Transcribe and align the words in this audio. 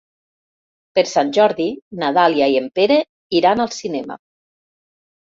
Per 0.99 1.01
Sant 1.09 1.27
Jordi 1.37 1.67
na 2.03 2.09
Dàlia 2.17 2.47
i 2.53 2.57
en 2.61 2.69
Pere 2.79 2.97
iran 3.41 3.61
al 3.65 3.69
cinema. 3.81 4.17